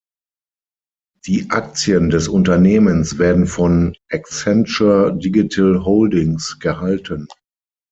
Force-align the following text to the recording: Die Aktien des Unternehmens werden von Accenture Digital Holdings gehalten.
Die 1.27 1.51
Aktien 1.51 2.09
des 2.09 2.27
Unternehmens 2.27 3.19
werden 3.19 3.45
von 3.45 3.95
Accenture 4.11 5.13
Digital 5.15 5.85
Holdings 5.85 6.57
gehalten. 6.57 7.27